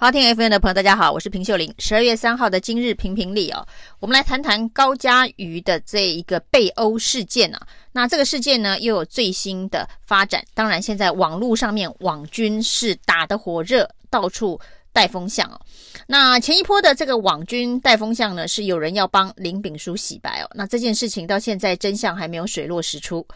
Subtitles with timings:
[0.00, 1.74] 好听 FM 的朋友，大家好，我是平秀玲。
[1.78, 7.60] 十二月三号的今日评评理哦，我们来谈谈高嘉瑜的这一个被殴事件啊。
[7.92, 10.42] 那这个事件呢，又有最新的发展。
[10.54, 14.58] 当然，现在网络上面网军是打得火热，到处
[14.90, 15.60] 带风向哦。
[16.06, 20.48] 那前一波的这个网军带风向呢，是有人要帮林炳书洗白哦。
[20.54, 23.26] 那这件事情到现在真相还没有水落石出。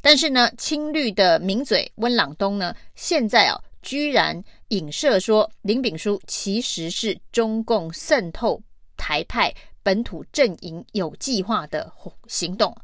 [0.00, 3.60] 但是呢，青绿的名嘴温朗东呢，现在啊。
[3.82, 8.62] 居然影射说林炳书其实是中共渗透
[8.96, 9.52] 台派
[9.82, 11.92] 本土阵营有计划的
[12.28, 12.74] 行动。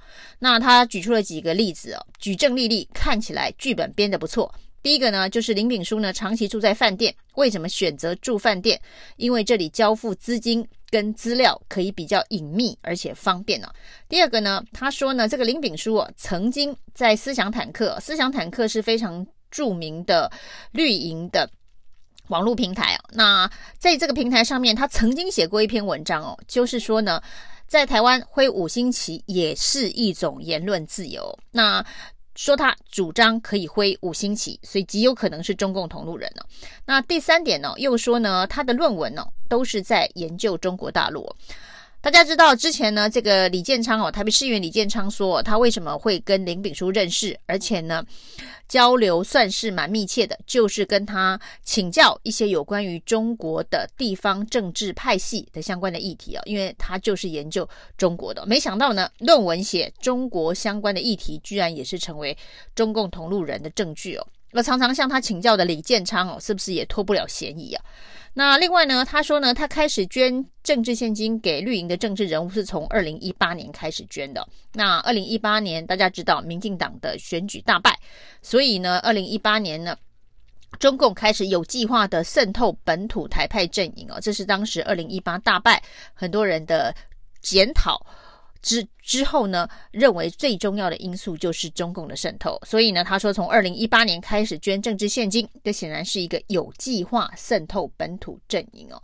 [0.40, 4.52] 那他举出了几个例子哦，举证历历，看起来剧本编得不错。
[4.82, 8.80] 第一个呢，就是林炳书呢长期住在饭店，为什么选择住饭店？
[9.16, 13.68] 因为这里交付资金跟资料可以比较隐秘而且方便呢。
[14.08, 19.26] 第二个呢，他说呢，这个林炳书哦曾经在思想坦克，思想坦克是非常。
[19.50, 20.30] 著名的
[20.72, 21.48] 绿营的
[22.28, 27.22] 网络平台哦，那在这个平台上面，他曾经写过一篇文章哦，就是说呢，
[27.66, 31.38] 在台湾挥五星旗也是一种言论自由。
[31.50, 31.84] 那
[32.34, 36.46] 说他主张可以挥五星旗，所以极有可能是中共同路人哦。
[36.84, 41.34] 那第三点呢，又说呢，他的论文呢都是在研究中国大陆。
[42.00, 48.04] 大家知道之前呢，这个李建昌哦，台北市议员李建昌说，他为什么会跟林炳书认识，而且呢，
[48.68, 58.46] 交流算是蛮密切的，就是跟他请教一些有关于中国的地方政治派系的相关的议题啊，因为他就是研究中国的。
[58.46, 62.34] 没想到呢，论文写中国相关的议题，居然也是成为
[62.76, 64.26] 中共同路人的证据哦。
[64.52, 67.84] 那常常向他请教的李建昌哦，是不是也脱不了嫌疑啊？
[68.34, 74.46] 那另外呢，他说呢，他开始捐政治献金给绿营的政治人物是从二零一八年开始捐的。
[74.72, 77.98] 那二零一八年大家知道，民进党的选举大败，
[78.40, 79.96] 所以呢，二零一八年呢，
[80.78, 85.82] 中共开始有计划的渗透本土台派阵营哦，这是当时二零一八大败
[86.14, 86.94] 很多人的
[87.42, 88.00] 检讨。
[88.60, 99.02] 之之后呢，认为最重要的因素就是中共的渗透，所以呢，他说从二零一八年开始捐政治献金，这显然是一个有计划渗透本土阵营哦。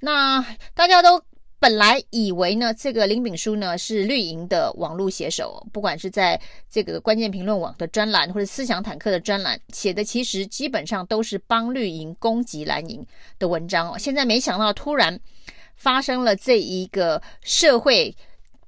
[0.00, 0.44] 那
[0.74, 1.20] 大家都
[1.58, 6.40] 本来以为呢，这个林炳书呢是绿营的网络写手，不管是在
[6.70, 13.04] 这个关键评论网的专栏或者思想坦克的专栏写的，其实基本上都是帮绿营攻击蓝营
[13.38, 13.98] 的文章哦。
[13.98, 15.18] 现在没想到突然
[15.76, 18.14] 发生了这一个社会。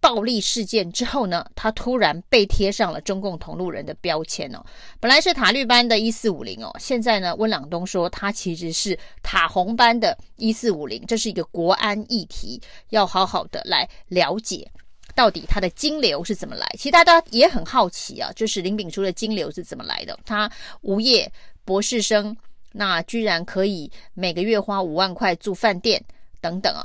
[0.04, 4.62] 暴力事件之后呢，他突然被贴上了中共同路人的标签哦。
[5.00, 12.60] 本来是塔绿班的一四五零哦，现在呢，温朗东说他其实是塔红班的一四五零，这是一个国安议题，
[12.91, 14.70] 要好好的来了解
[15.14, 16.69] 到底他的金流是怎么来。
[16.76, 20.19] 其实大家也很好奇啊，就是林炳书的金流是怎么来的？
[20.26, 21.32] 他无业
[21.64, 22.37] 博士生，
[22.72, 26.04] 那居然可以每个月花五万块住饭店
[26.44, 26.84] 等等啊。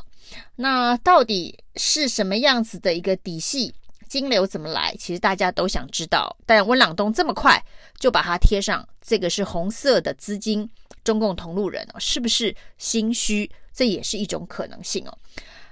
[0.56, 3.74] 那到底是什么样子的一个底细？
[4.08, 4.96] 金流怎么来？
[4.98, 6.36] 其实大家都想知道。
[6.46, 7.62] 但温朗东这么快
[8.00, 10.68] 就把它贴上，这个是红色的资金，
[11.04, 13.52] 中共同路人哦，是不是心虚？
[13.74, 15.18] 这也是一种可能性哦。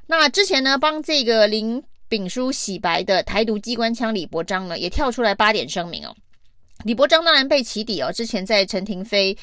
[0.08, 6.14] 那之前呢，帮这个林炳书洗白的台独机关枪李伯章呢，也跳出来八点声明哦。
[6.84, 9.36] 李伯章当然被起底哦，之前在陈廷妃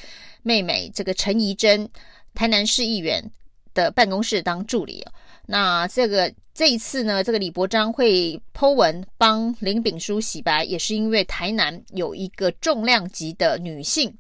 [0.42, 1.88] 妹妹这个陈怡贞，
[2.34, 3.30] 台南市议员。
[3.74, 5.04] 的办公室当助理，
[5.46, 14.16] 那这个这一次呢，这个李伯章会 Po 文帮林炳书洗白，也是因为台南有一个重量级的女性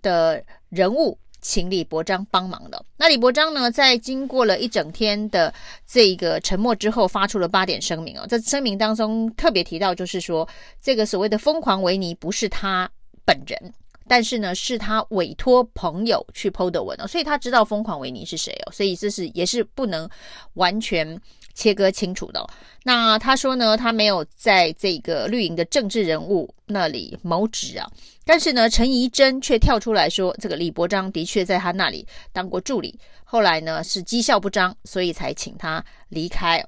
[0.00, 2.84] 的人物，请李伯章帮忙的。
[2.96, 5.52] 那李伯章呢，在经过了一整天的
[5.86, 8.26] 这个沉默之后，发出了八点声明哦。
[8.26, 10.48] 在声明当中特别提到，就是说
[10.80, 12.88] 这个所谓的疯狂维尼不是他
[13.24, 13.74] 本人。
[14.12, 20.06] 但是呢，是他委托朋友去 PO 的文哦，所以他知道疯狂维尼是谁哦，所以这是也是不能
[20.52, 21.18] 完全
[21.54, 22.46] 切割清楚的。
[22.84, 27.90] 那他说呢，他没有在这个绿营的政治人物那里谋职啊，
[28.26, 36.62] 但是呢，陈怡贞却跳出来说，这个李伯章的确在他那里当过助理，后来呢是绩效不彰，所以才请他离开。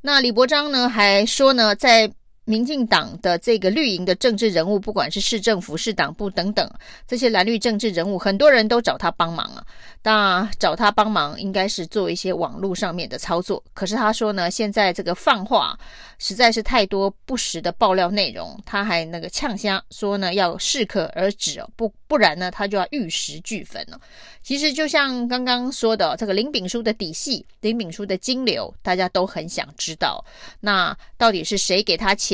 [0.00, 2.12] 那李伯章呢还说呢，在
[2.44, 6.70] 民进党的这个绿营的政治人物，不管是市政府、市党部等等
[7.06, 9.64] 这些蓝绿政治人物，很多人都找他帮忙啊。
[10.02, 13.62] 那找他帮忙，应该是做一些网络上面的操作。
[13.72, 15.78] 可是他说呢，现在这个放话
[16.18, 23.98] 实在是太多不实的爆料内容，他还那个呛声说呢，要适可而止哦，不不然呢，他就要玉石俱焚了。
[24.42, 30.22] 其实就像刚刚说的，这个林炳书的底细、林炳书的金流，大家都很想知道。
[30.60, 32.33] 那到底是谁给他钱？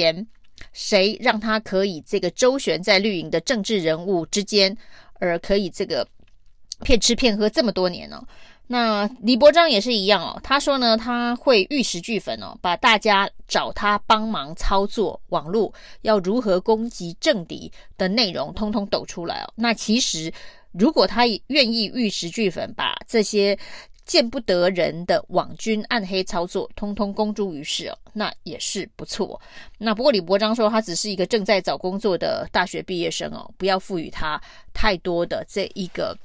[0.73, 4.77] 谁让他可以这个周旋在绿营的政治人物之间，
[5.19, 6.07] 而可以这个？
[6.83, 8.25] 骗吃骗喝这么多年哦。
[8.69, 19.53] 那李伯章也是一样哦，他说呢，他会玉石俱焚哦，把大家找他帮忙操作网络，要如何攻击政敌的内容，通通抖出来哦。
[19.57, 20.33] 那其实
[20.73, 23.59] 如果他愿意玉石俱焚，把这些
[24.05, 29.41] 见不得人的网军暗黑操作，通通公诸于世哦，那也是不错。
[29.79, 34.41] 那不过李伯章说，他只是一个正在找工作的大学毕业生哦，不要赋予他
[34.75, 36.17] 太多的这一个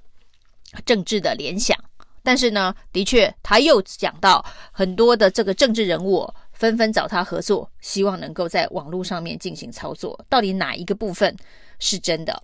[0.86, 1.78] 政治的联想。
[2.24, 10.20] 但是呢，的确，他又讲到很多的这个政治人物纷纷找他合作，希望能够在网络上面进行操作。
[10.28, 11.36] 到底哪一个部分
[11.78, 12.42] 是真的？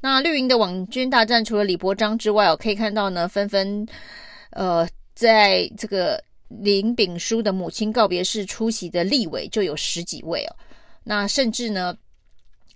[0.00, 3.86] 那绿营的网军大战，除了李伯章之外，我可以看到呢，纷纷
[4.50, 10.56] 呃，在这个林炳书的母亲告别式出席的立委就有十几位哦。
[11.04, 11.96] 那甚至呢，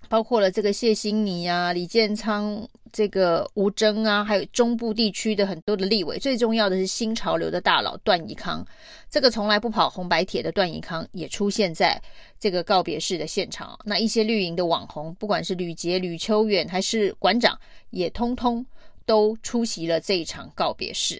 [0.09, 2.67] 包括了这个谢欣妮啊、李建昌。
[2.95, 8.63] 这个吴峥啊，还有中部地区的很多的立委，最重要的是新潮流的大佬段宜康，
[9.09, 11.99] 这个从来不跑红白帖的段宜康也出现在
[12.39, 13.75] 这个告别式的现场。
[13.83, 17.59] 那一些绿营的网红，不管是吕杰、吕秋远还是馆长，
[17.89, 18.63] 也通通
[19.07, 21.19] 都出席了这一场告别式。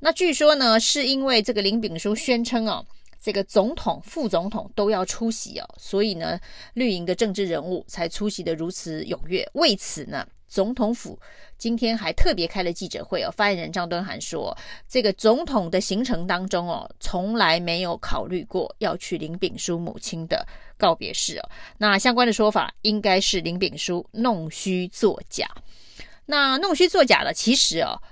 [0.00, 2.84] 那据说呢，是因为这个林炳书宣称哦，
[3.20, 6.40] 这个总统、副总统都要出席哦，所以呢，
[6.74, 9.48] 绿营的政治人物才出席得如此踊跃。
[9.54, 10.26] 为此呢。
[10.52, 11.16] 总统府
[11.56, 14.52] 今天还特别开了记者会哦，发言人张敦涵说，
[14.88, 20.44] 这个总统的行程当中哦，从来没有考虑过要去林炳书母亲的
[20.76, 21.48] 告别式哦。
[21.78, 25.48] 那相关的说法应该是林炳书弄虚作假。
[26.26, 28.02] 那弄虚作假的，其实哦，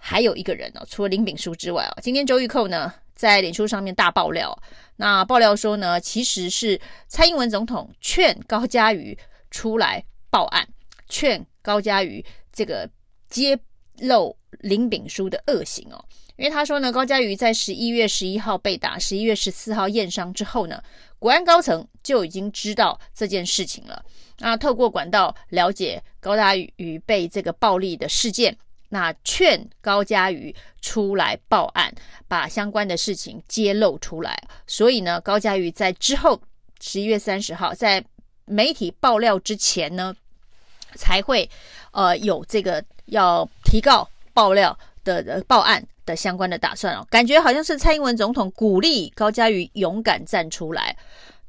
[0.00, 4.60] 还有一个人哦，除了林炳书之外哦，今天周玉蔻呢在脸书上面大爆料，
[4.96, 9.16] 那爆料说呢，其实是蔡英文总统劝高嘉瑜
[9.50, 10.66] 出来报案，
[11.08, 11.46] 劝。
[11.62, 12.88] 高嘉瑜这个
[13.28, 13.54] 揭
[13.98, 16.02] 露林炳书的恶行哦，
[16.36, 20.82] 因为他说呢，高嘉瑜在十一月十一号被打，十一月十四号验伤之后呢，
[21.18, 24.02] 国安高层就已经知道这件事情了。
[24.38, 28.56] 那透过管道了解高嘉瑜被这个暴力的事件，
[28.90, 31.90] 那劝高嘉瑜出来报案，
[32.28, 34.40] 把相关的事情揭露出来。
[34.66, 36.40] 所以呢，高嘉瑜在之后
[36.80, 38.04] 十一月三十号在
[38.44, 40.14] 媒体爆料之前呢。
[40.96, 41.48] 才会，
[41.92, 50.96] 呃，有这个要提告爆料的报案的相关的打算哦，感觉好像是蔡英文总统鼓励高嘉瑜勇敢站出来。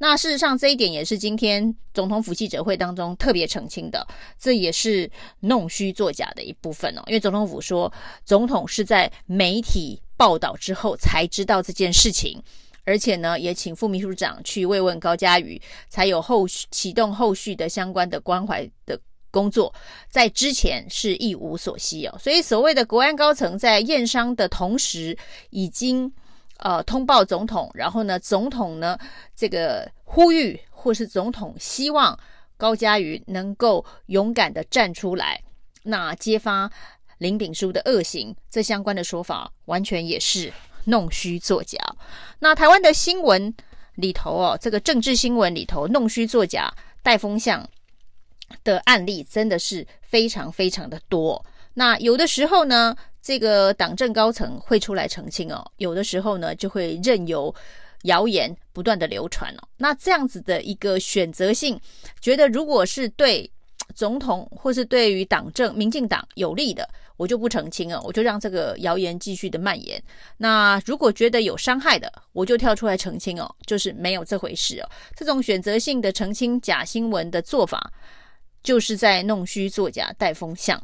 [0.02, 4.06] 那事实上这一点也是今天总统府记者会当中特别澄清的，
[4.40, 5.08] 这也是
[5.42, 7.04] 弄虚作假的一部分哦。
[7.06, 7.94] 因为总统府说，
[8.26, 12.42] 总统是在媒体报道之后才知道这件事情，
[12.84, 19.00] 而且呢，也请副秘书长去慰问高嘉瑜，才有后续启动后续的相关的关怀的。
[19.34, 19.74] 工作
[20.10, 25.18] 在之前是一无所悉哦，所以所谓的国安高层在验伤的同时，
[25.52, 26.12] 已经
[26.62, 28.98] 呃通报总统，然后呢，总统呢
[29.36, 32.18] 这个呼吁或是总统希望
[32.58, 35.44] 高嘉瑜能够勇敢的站出来，
[35.84, 36.72] 那揭发
[37.20, 40.52] 林炳书的恶行，这相关的说法完全也是
[40.86, 41.78] 弄虚作假。
[42.40, 43.54] 那台湾的新闻
[43.96, 46.74] 里头哦，这个政治新闻里头弄虚作假、
[47.04, 47.70] 带风向。
[48.66, 51.42] 的案例真的是非常非常的多。
[51.74, 57.54] 那有的时候呢，这个党政高层会出来澄清哦；有的时候呢，就会任由
[58.04, 59.68] 谣言不断的流传哦。
[59.78, 61.80] 那这样子的一个选择性，
[62.20, 63.50] 觉得如果是对
[63.96, 70.02] 总统或是对于党政、民进党有利的，我就不澄清哦，我就让这个谣言继续的蔓延。
[70.38, 74.90] 那如果觉得有伤害的，我就跳出来澄清哦，就是没有这回事哦。
[75.16, 77.92] 这种选择性的澄清假新闻的做法。
[78.64, 80.80] 就是在弄虚作假、带风向，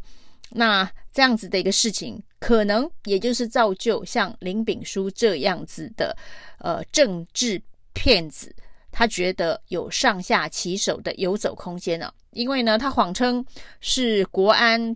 [0.51, 6.16] 那这样子的一个事情，可能也就是造就像林炳书这样子的
[6.60, 7.62] 呃政治
[7.94, 8.56] 骗子，
[8.92, 12.13] 他觉得有上下其手的游走空间呢、啊。
[12.32, 13.46] 因为呢，他谎称
[13.80, 14.96] 是国安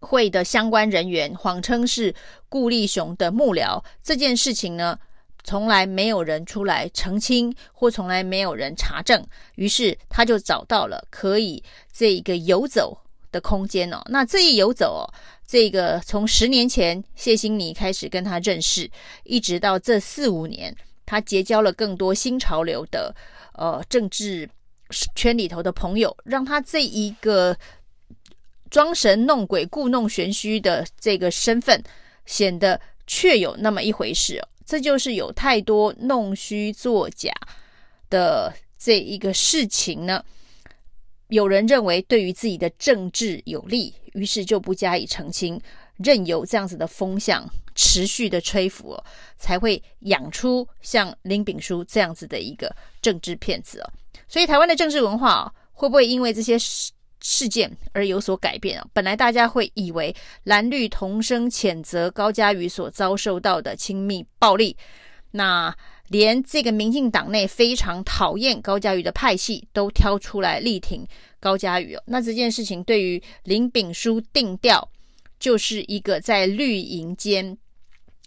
[0.00, 2.14] 会的相关人员，谎称是
[2.48, 4.98] 顾立雄的幕僚，这件事情呢。
[5.44, 11.60] 从来没有人出来澄清，或从来没有人查证，于是他就找到了可以
[11.92, 12.96] 这一个游走
[13.32, 14.00] 的空间哦。
[14.06, 15.04] 那这一游走哦，
[15.44, 18.88] 这个从十年前谢欣妮开始跟他认识，
[19.24, 20.72] 一直到这四五年，
[21.04, 23.12] 他结交了更多新潮流的
[23.54, 24.48] 呃政治
[25.16, 27.56] 圈里头的朋友，让他这一个
[28.70, 31.82] 装神弄鬼、故弄玄虚的这个身份
[32.26, 34.48] 显得确有那么一回事哦。
[34.64, 37.32] 这就是有太多弄虚作假
[38.08, 40.24] 的这一个事情呢。
[41.32, 45.58] 有人认为对于自己的政治有利，于是就不加以澄清，
[45.96, 47.42] 任由这样子的风向
[47.74, 49.02] 持续的吹拂，
[49.38, 52.70] 才会养出像林炳书这样子的一个
[53.00, 53.90] 政治骗子哦。
[54.28, 58.86] 所以台湾的政治文化哦，会不会因为这些事事件而有所改变啊？
[58.92, 64.76] 本来大家会以为蓝绿同声谴责高嘉瑜所遭受到的亲密暴力，
[65.30, 65.74] 那
[66.12, 71.06] 连这个民进党内非常讨厌高嘉瑜的派系都挑出来力挺
[71.40, 72.02] 高嘉瑜哦。
[72.04, 74.86] 那这件事情对于林炳书定调，
[75.40, 77.56] 就是一个在绿营间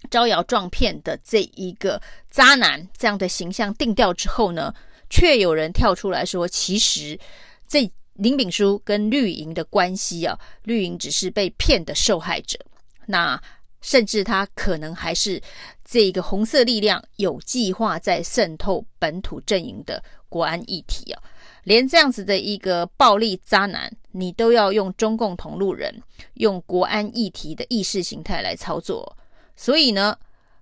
[0.09, 2.01] 招摇撞骗的这一个
[2.31, 4.73] 渣男这样的形象定调之后呢，
[5.07, 7.19] 却有人跳出来说，其实
[7.67, 12.57] 这林炳书跟绿营的关系啊，绿营只是被骗的受害者，
[13.05, 13.39] 那
[13.81, 15.39] 甚至他可能还是
[15.85, 21.21] 这个红色力量有计划在渗透本土阵营的国安议题啊。
[21.63, 26.01] 连这样子的一个暴力渣男，你都要用中共同路人、
[26.35, 29.17] 用国安议题的意识形态来操作。
[29.55, 30.15] 所以呢，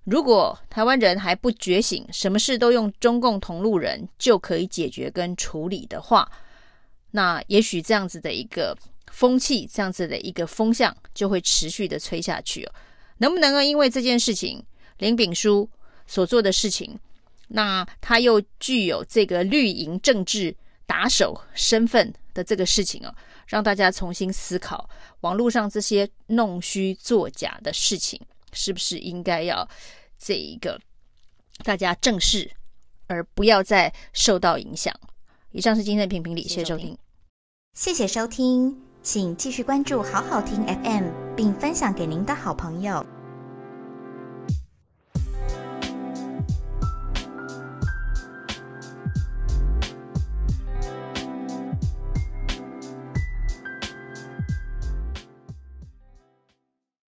[0.04, 6.30] 如果台湾人还不觉醒，什么事都用中共同路人就可以解决跟处理的话，
[7.10, 8.74] 那也许这样子的一个
[9.10, 12.72] 风气，这样子的一个风向就会持续的吹下去哦。
[13.18, 14.64] 能不能够因为这件事情，
[14.98, 15.68] 林炳书
[16.06, 16.98] 所做的事情，
[17.48, 20.54] 那他又具有这个绿营政治
[20.86, 23.14] 打手身份的这个事情哦，
[23.46, 24.88] 让大家重新思考
[25.20, 28.20] 网络上这些弄虚作假的事情，
[28.52, 29.68] 是不是应该要
[30.18, 30.80] 这一个
[31.64, 32.50] 大家正视，
[33.06, 34.94] 而不要再受到影响。
[35.52, 36.98] 以上是今天的评评理，谢谢收听，
[37.74, 43.13] 谢谢收听，请继续关注好好听 FM，并分享给您的好朋友。